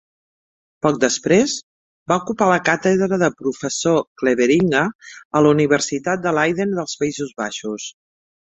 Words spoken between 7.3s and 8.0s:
Baixos.